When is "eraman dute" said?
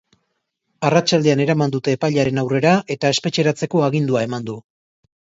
1.43-1.93